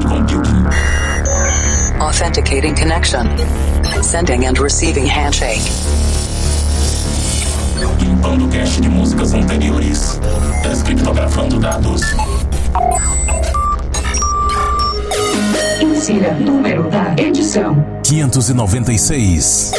[0.00, 0.66] cloud computing.
[2.00, 3.26] Authenticating connection.
[4.02, 5.62] Sending and receiving handshake.
[8.00, 10.20] Limpando cache de músicas anteriores.
[10.62, 12.02] Descriptografando dados.
[15.80, 17.84] Insira número da edição.
[18.04, 19.72] 596.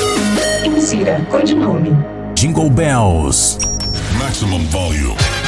[0.65, 1.91] Insira codinome.
[2.35, 3.57] Jingle Bells.
[4.17, 5.38] Maximum volume.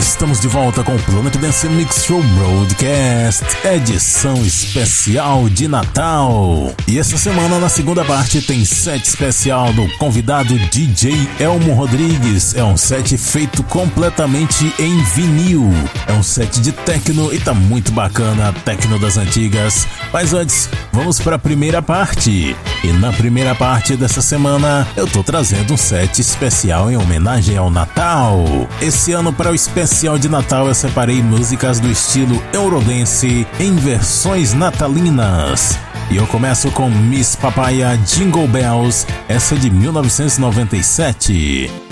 [0.00, 6.72] Estamos de volta com o Planet Dance Mix Show Broadcast, edição especial de Natal.
[6.88, 12.54] E essa semana, na segunda parte, tem set especial do convidado DJ Elmo Rodrigues.
[12.56, 15.70] É um set feito completamente em vinil.
[16.06, 19.86] É um set de techno e tá muito bacana, techno das antigas.
[20.10, 22.56] Mas antes, vamos para a primeira parte.
[22.82, 27.70] E na primeira parte dessa semana, eu tô trazendo um set especial em homenagem ao
[27.70, 28.42] Natal.
[28.80, 34.54] Esse ano, para o especial de Natal, eu separei músicas do estilo Eurodance em versões
[34.54, 35.76] natalinas.
[36.10, 41.89] E eu começo com Miss Papaya Jingle Bells, essa é de 1997.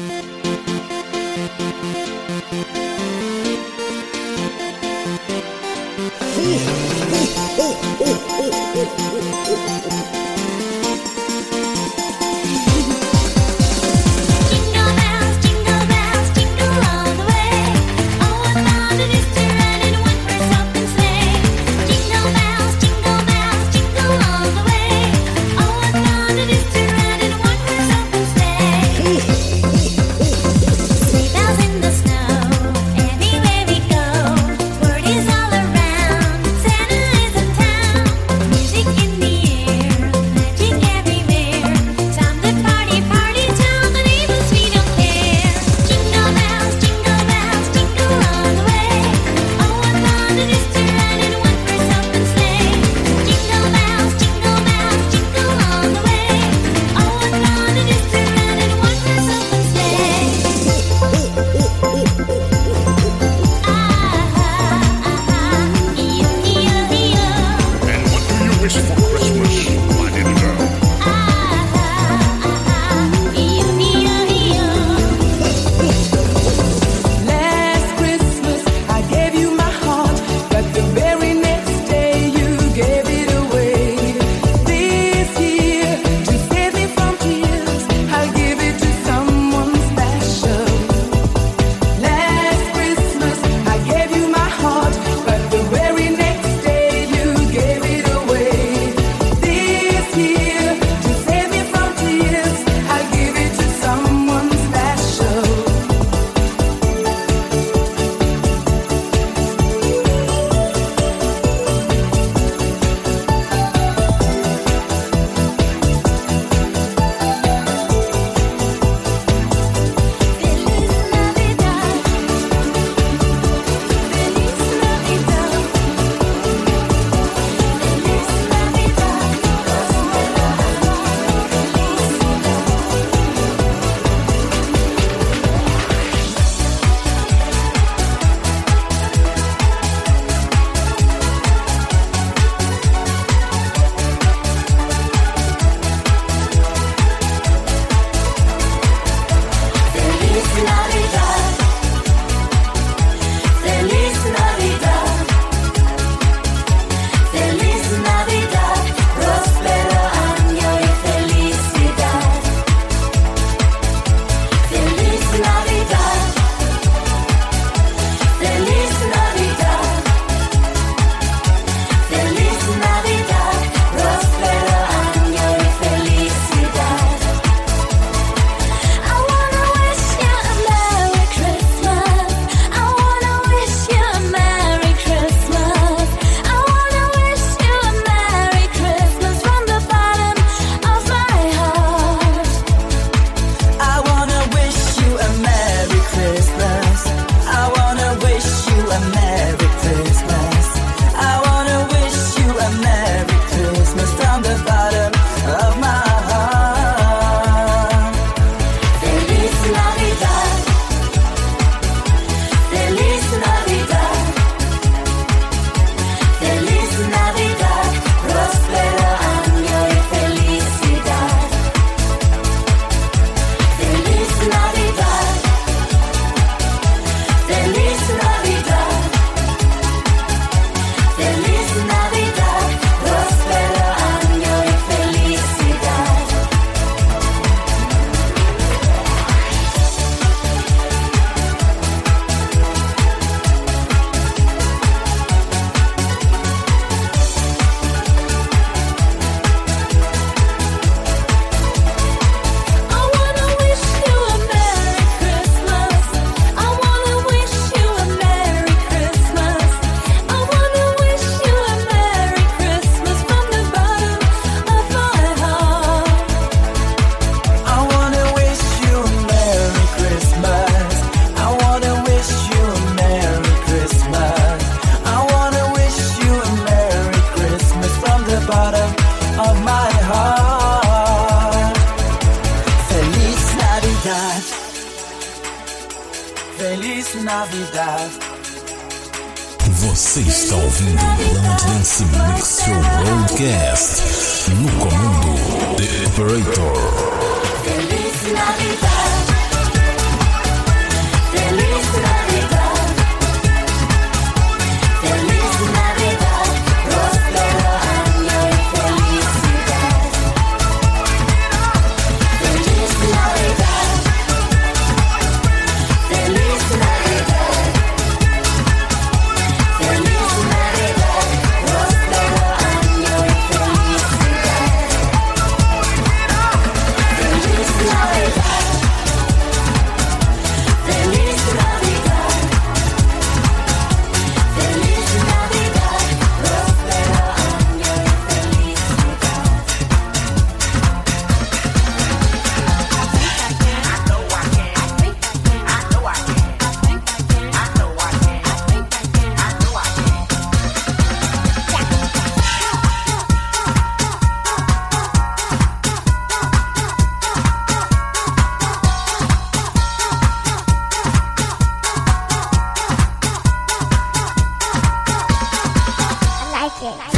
[366.80, 367.17] On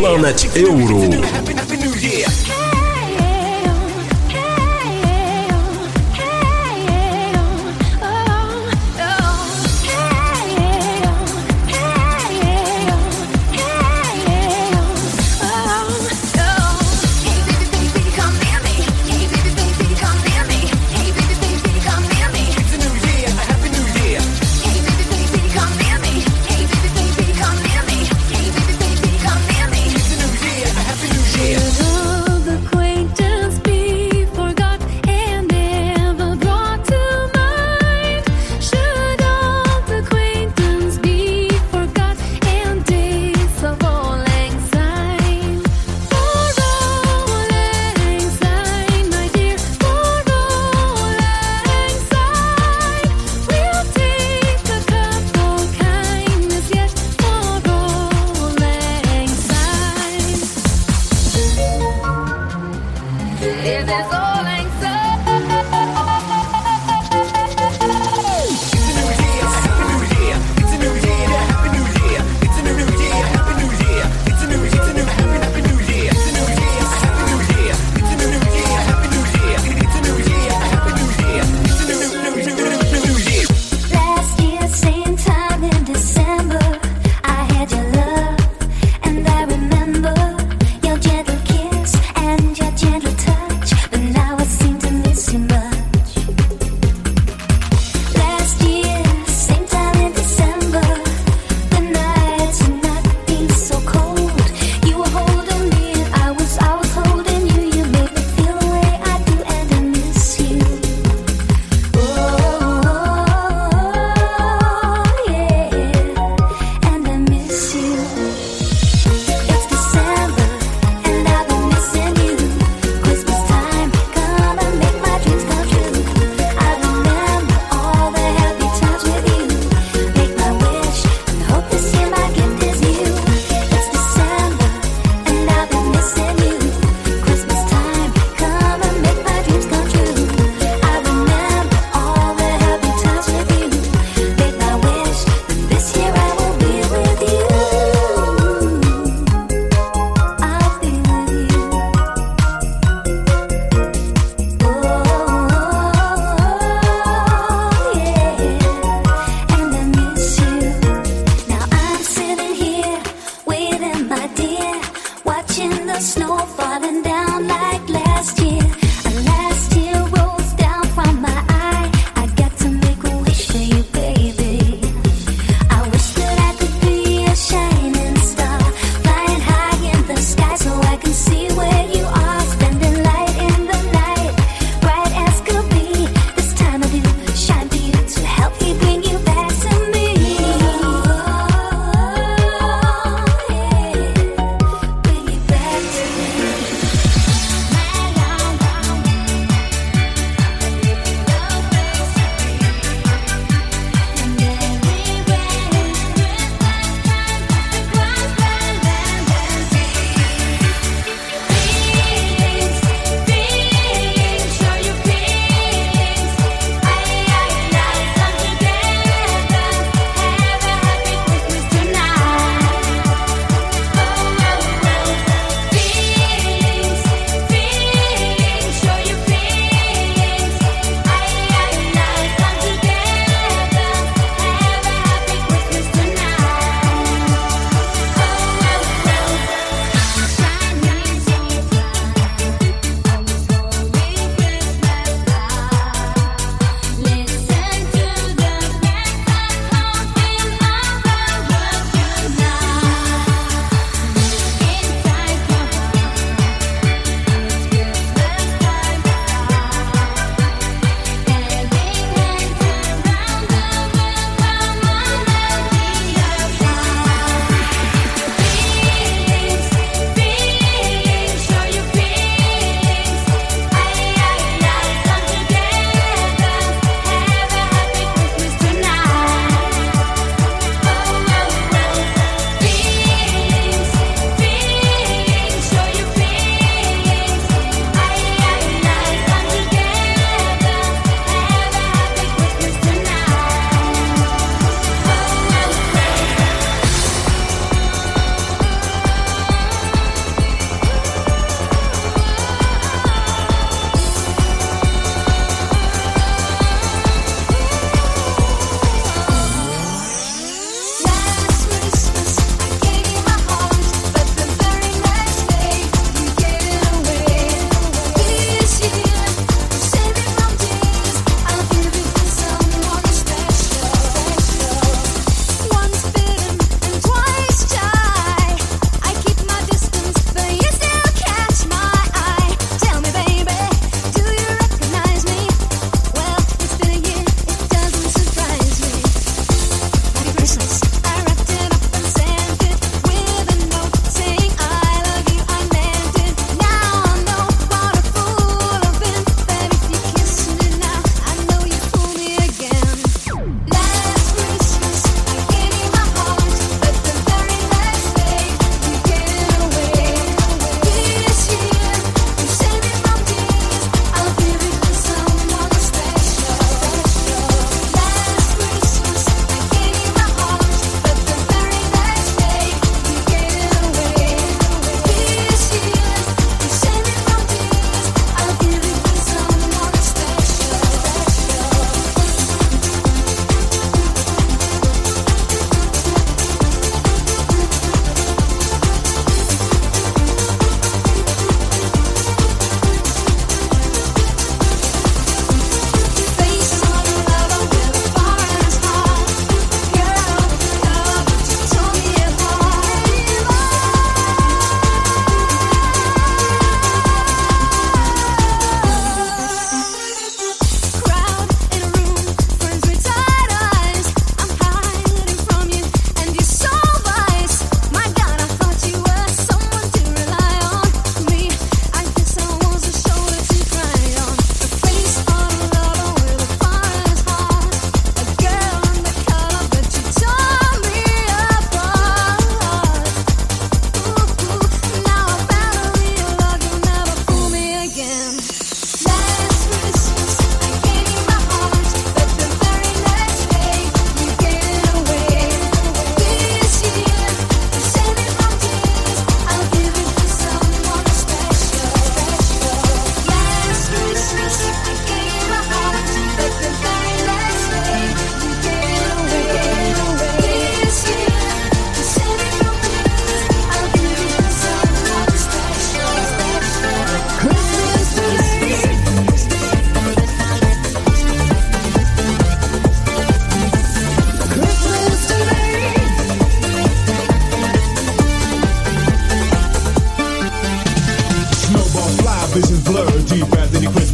[0.00, 0.29] Dance,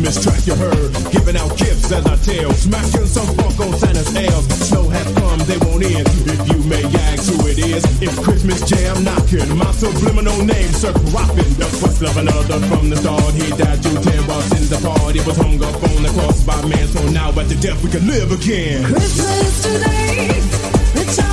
[0.06, 0.92] infamous track you heard.
[1.12, 2.52] Giving out gifts as I tell.
[2.52, 4.46] Smashing some funk on Santa's L's.
[4.68, 6.06] Snow has come, they won't end.
[6.26, 9.56] If you may ask who it is, it's Christmas jam knocking.
[9.56, 11.50] My subliminal name, Sir Croppin.
[11.58, 13.34] The first love another from the start.
[13.34, 16.86] He died through terror since the party was hung up on the cross by man.
[16.88, 18.84] So now at the death we can live again.
[18.84, 21.25] Christmas today.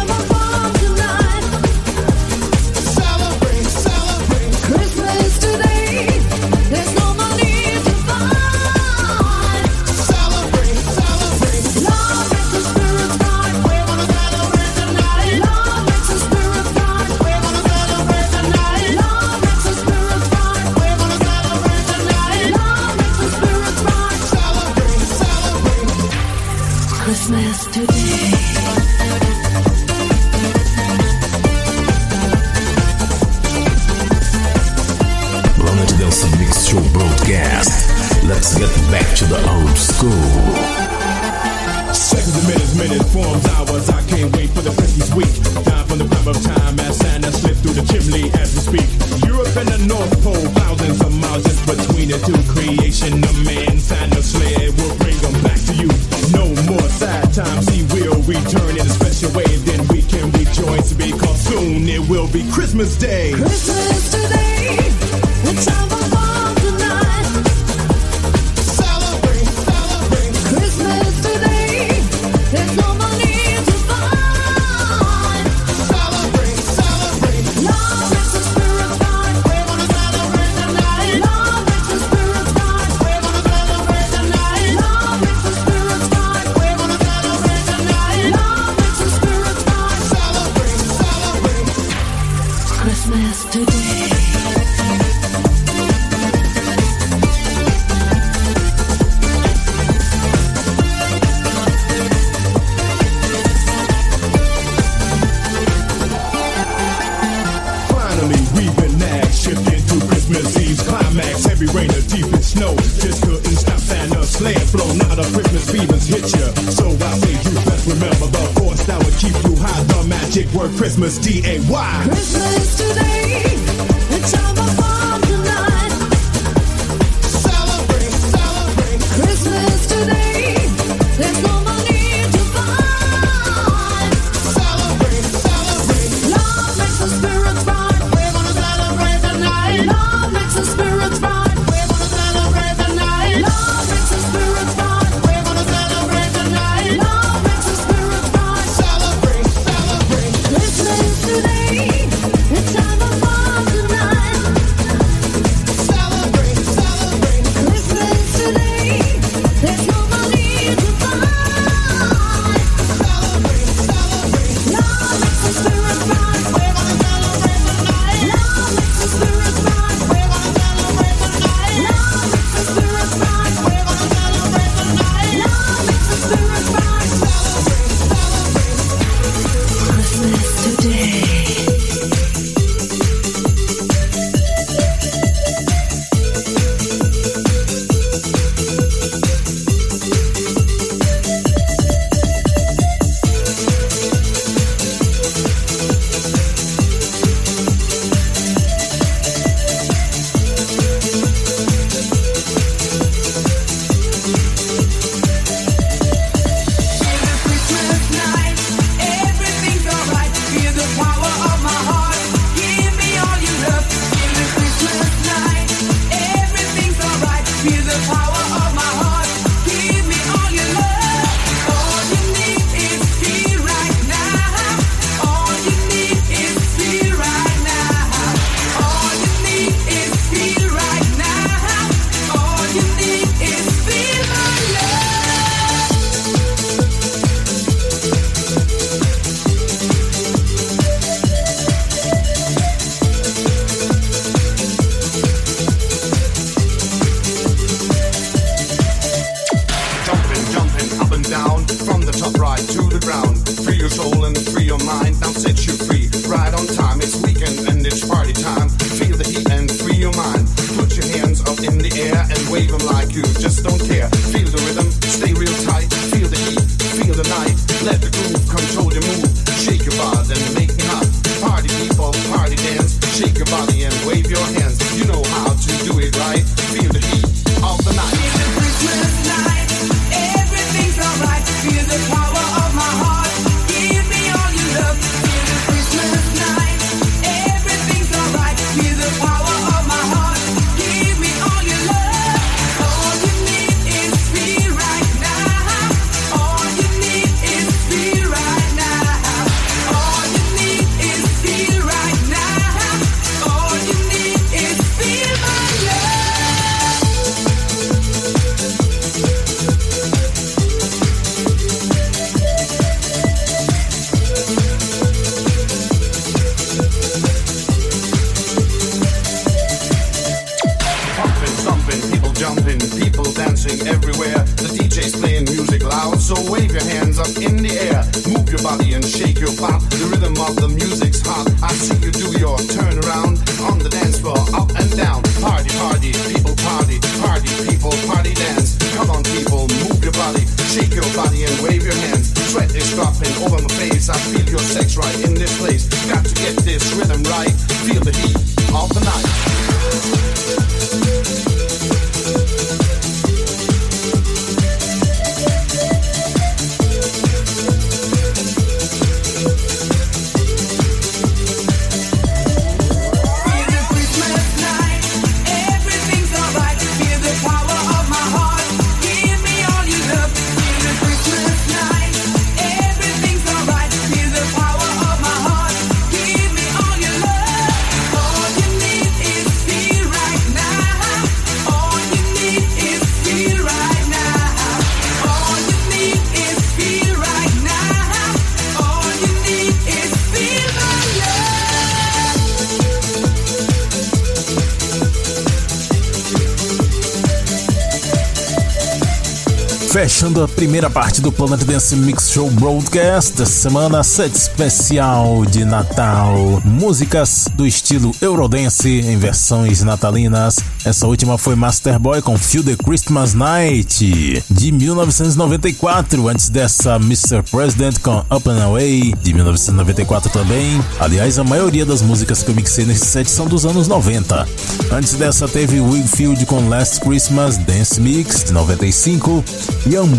[400.34, 405.64] Fechando a primeira parte do Planet Dance Mix Show Broadcast dessa semana, set especial de
[405.64, 406.62] Natal.
[406.66, 410.58] Músicas do estilo Eurodance em versões natalinas.
[410.84, 416.28] Essa última foi Master Boy com Feel the Christmas Night de 1994.
[416.28, 417.44] Antes dessa, Mr.
[417.50, 420.84] President com Up and Away de 1994 também.
[421.00, 424.48] Aliás, a maioria das músicas que eu mixei nesse set são dos anos 90.
[424.92, 429.44] Antes dessa, teve Wigfield com Last Christmas Dance Mix de 95.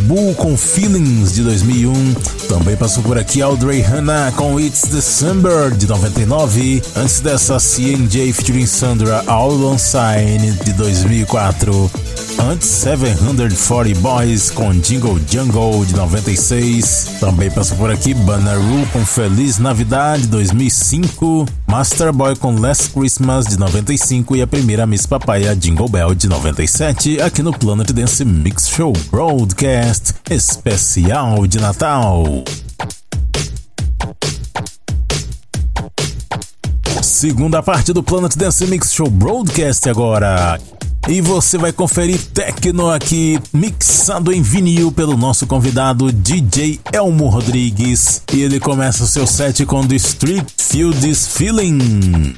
[0.04, 2.14] Yambu com Feelings de 2001.
[2.46, 6.82] Também passou por aqui Audrey Hannah com It's December de 99.
[6.94, 11.90] Antes dessa, CNJ featuring Sandra All Sign de 2004.
[12.50, 17.16] Antes, 740 Boys com Jingle Jungle de 96.
[17.18, 21.46] Também passou por aqui Banaru com Feliz Navidad de 2005.
[21.76, 26.28] Master Boy com Last Christmas de 95 e a primeira Miss Papaya Jingle Bell de
[26.28, 32.44] 97 aqui no Planet Dance Mix Show Broadcast especial de Natal.
[37.02, 40.60] Segunda parte do Planet Dance Mix Show Broadcast agora.
[41.06, 48.22] E você vai conferir techno aqui mixado em vinil pelo nosso convidado DJ Elmo Rodrigues.
[48.32, 52.34] E ele começa o seu set com The Street Feel This Feeling.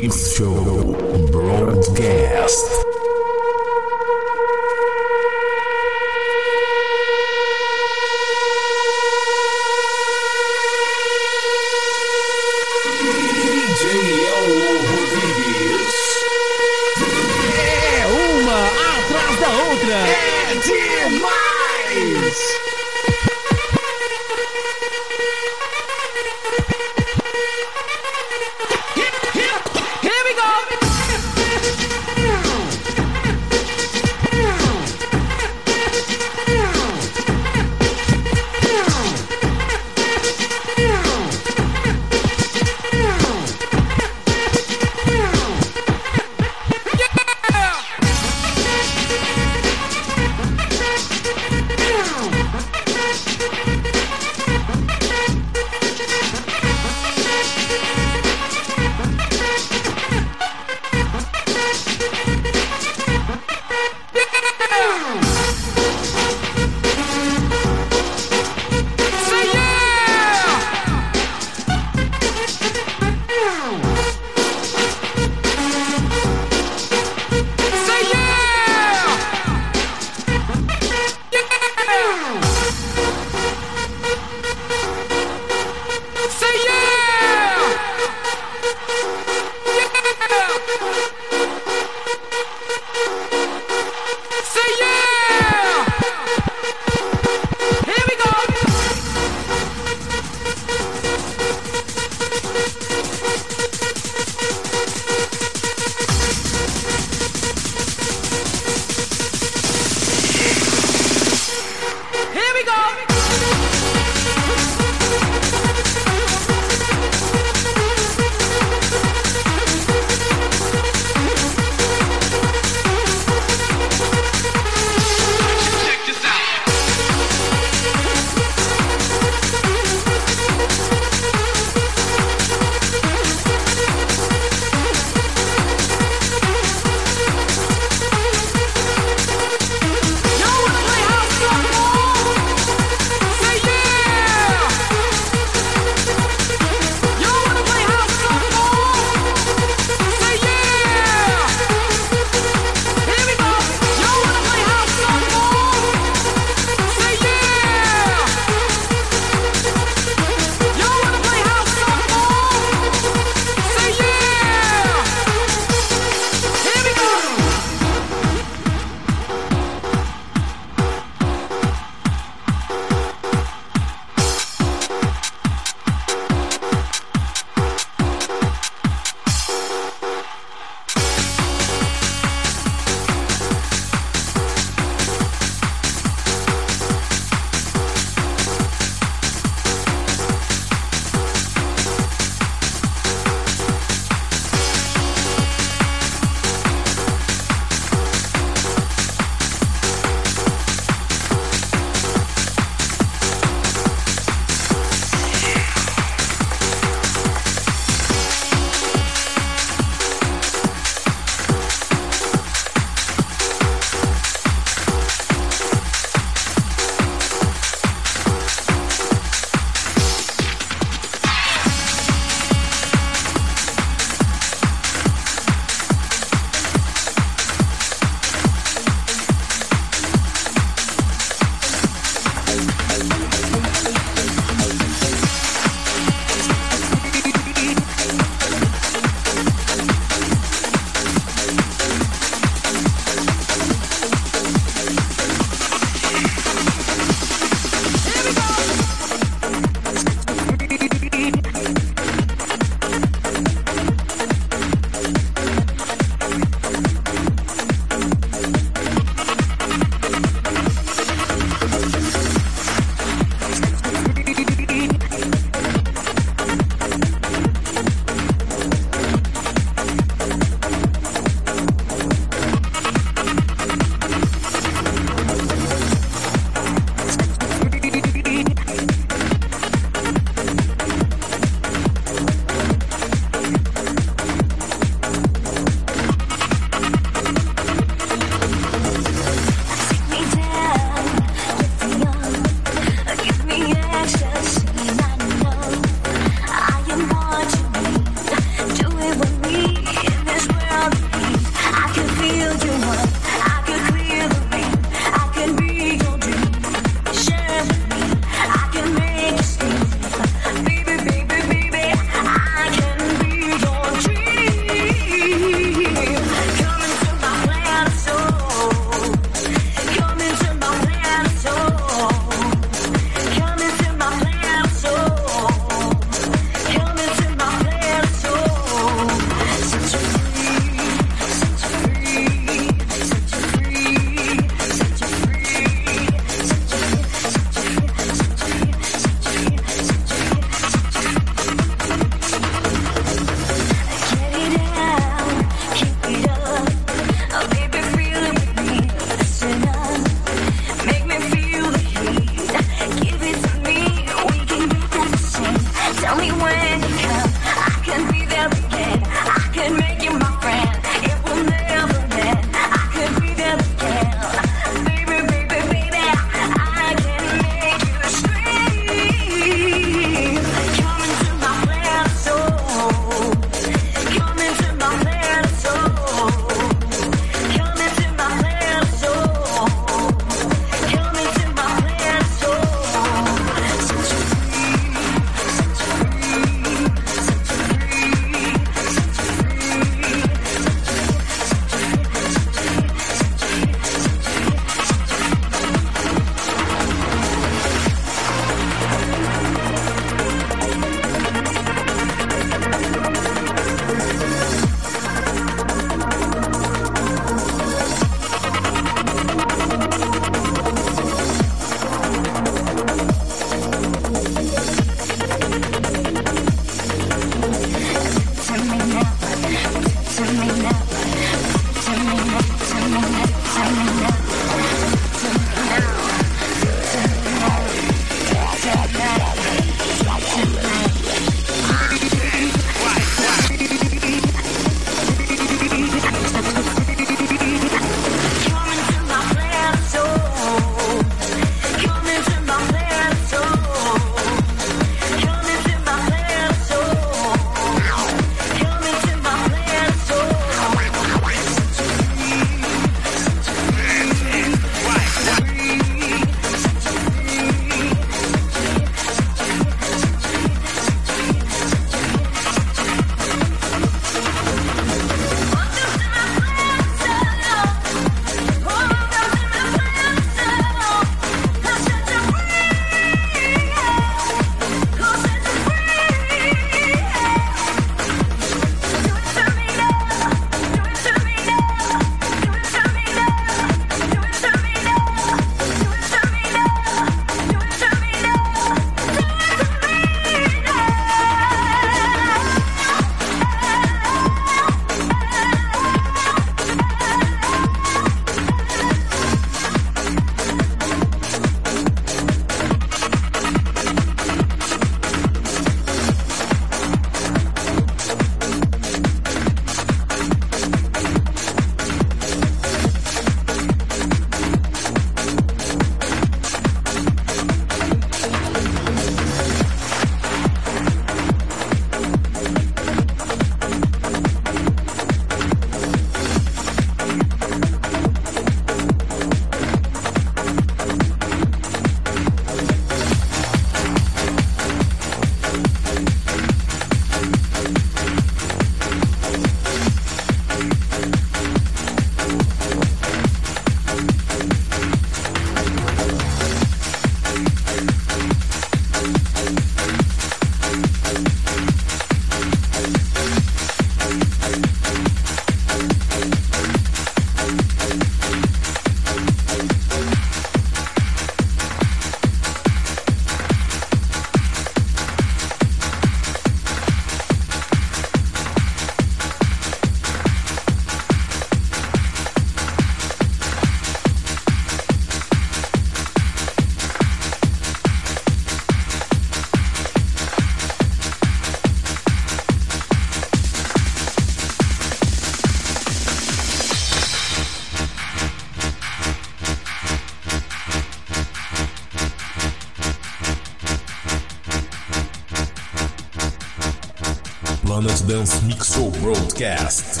[597.80, 600.00] Planet Dance Mix Show Broadcast.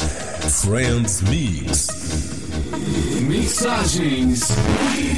[0.64, 1.86] Friends Mix.
[3.22, 4.50] Mixagens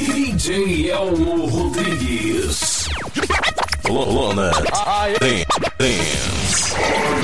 [0.05, 2.87] DJ Elmo Rodrigues.
[3.81, 4.53] Planet
[5.79, 7.20] Dance.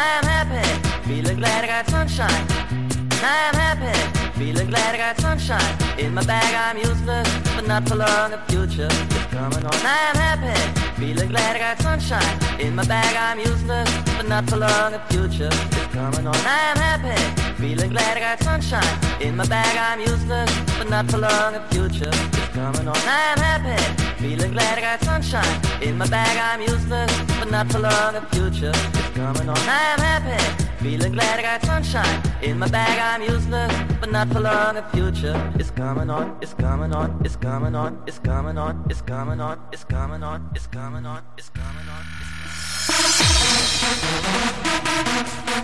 [0.00, 2.87] I'm happy, feeling glad I got sunshine.
[3.22, 4.28] I'm happy.
[4.38, 5.74] Feeling glad I got sunshine.
[5.98, 8.30] In my bag I'm useless, but not for long.
[8.30, 9.74] The future is coming on.
[9.74, 10.54] I'm happy.
[11.00, 12.60] Feeling glad I got sunshine.
[12.60, 14.92] In my bag I'm useless, but not for long.
[14.92, 16.36] The future is coming on.
[16.36, 17.18] I'm happy.
[17.60, 19.20] Feeling glad I got sunshine.
[19.20, 21.54] In my bag I'm useless, but not for long.
[21.54, 22.96] The future is coming on.
[22.96, 23.78] I'm happy.
[24.22, 25.82] Feeling glad I got sunshine.
[25.82, 28.14] In my bag I'm useless, but not for long.
[28.14, 29.58] The future is coming on.
[29.58, 30.67] I'm happy.
[30.80, 32.22] Feeling glad I got sunshine.
[32.40, 34.76] In my bag I'm useless, but not for long.
[34.76, 36.38] The future is coming on.
[36.40, 37.20] It's coming on.
[37.24, 38.02] It's coming on.
[38.06, 38.84] It's coming on.
[38.88, 39.60] It's coming on.
[39.72, 40.50] It's coming on.
[40.54, 41.24] It's coming on.
[41.36, 42.04] It's coming on.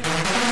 [0.04, 0.43] Blast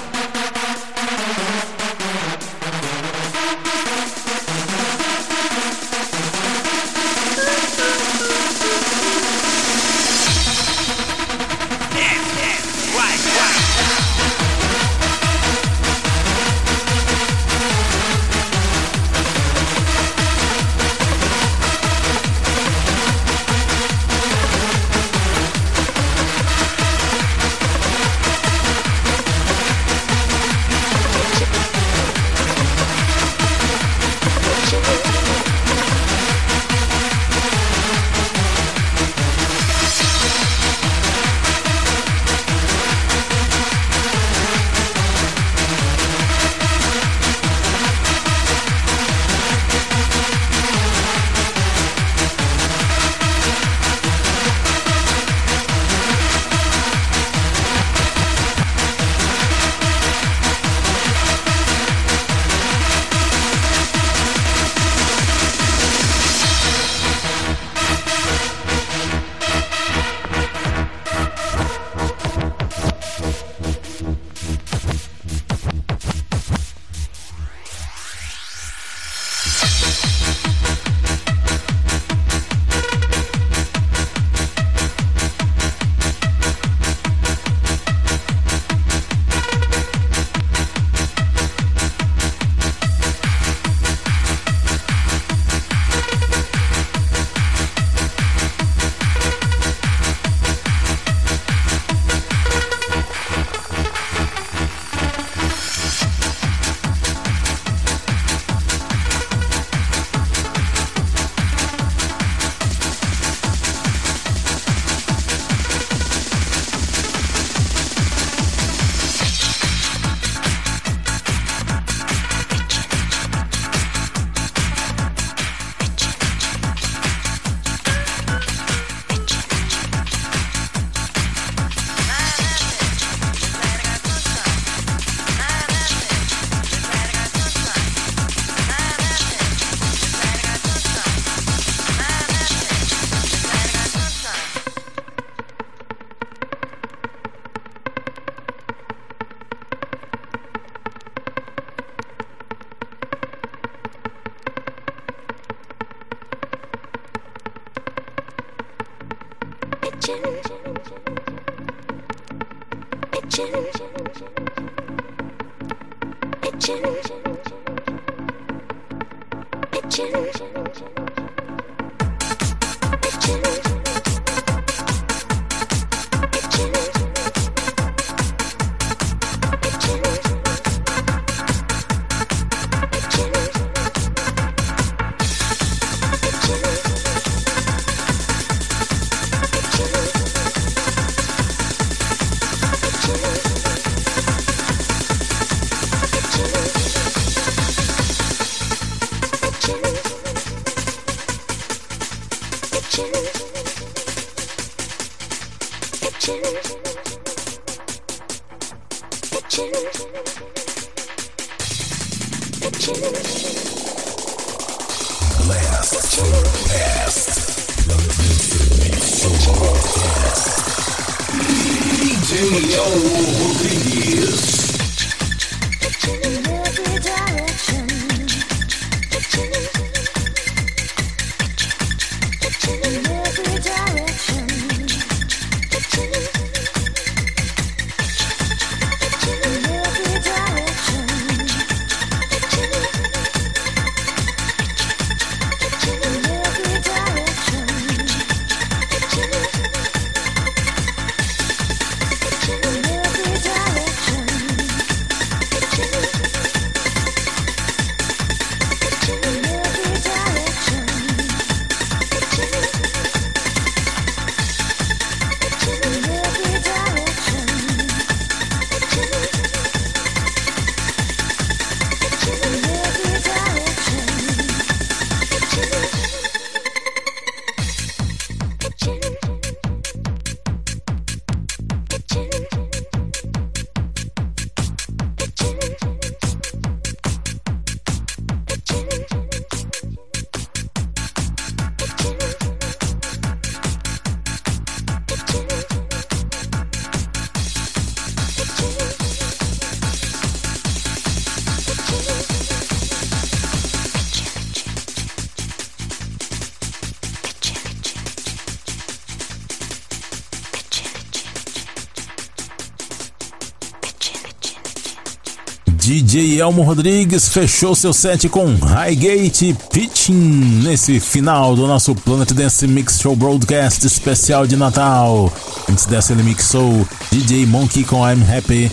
[316.43, 322.99] Elmo Rodrigues fechou seu set com Highgate Pitching nesse final do nosso Planet Dance Mix
[323.01, 325.33] Show Broadcast especial de Natal.
[325.71, 328.69] Antes dessa ele mixou DJ Monkey com I'm Happy,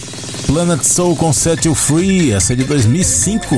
[0.48, 3.56] Planet Soul com Set You Free, essa é de 2005.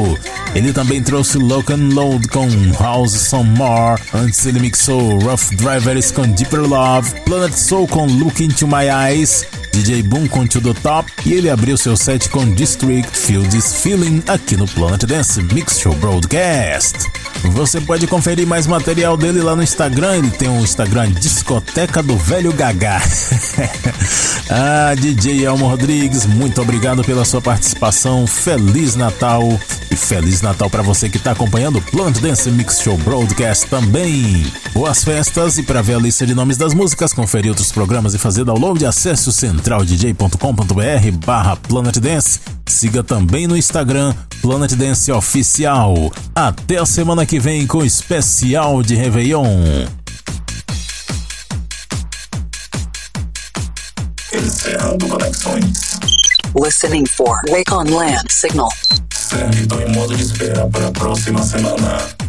[0.53, 2.47] Ele também trouxe Lock and Load com
[2.78, 4.01] House Some More.
[4.14, 9.45] Antes ele mixou Rough Drivers com Deeper Love, Planet Soul com Look Into My Eyes.
[9.72, 13.76] DJ Boom com To The Top e ele abriu seu set com District Feel This
[13.82, 17.20] Feeling aqui no Planet Dance Mix Show Broadcast.
[17.54, 22.16] Você pode conferir mais material dele lá no Instagram, ele tem um Instagram Discoteca do
[22.18, 23.02] Velho Gagá.
[24.50, 28.28] ah, DJ Elmo Rodrigues, muito obrigado pela sua participação.
[28.28, 29.44] Feliz Natal
[29.90, 34.46] e Feliz Natal para você que está acompanhando o Planet Dance Mix Show Broadcast também.
[34.74, 38.18] Boas festas e para ver a lista de nomes das músicas, conferir outros programas e
[38.18, 42.61] fazer download, acesse o centraldj.com.br barra Planet Dance.
[42.72, 45.93] Siga também no Instagram Planet Dance Oficial.
[46.34, 49.45] Até a semana que vem com o especial de Réveillon.
[54.34, 55.99] Encerrando conexões.
[56.55, 58.69] Listening for Wake on Land signal.
[59.13, 62.20] Servidor em modo de espera para a próxima semana.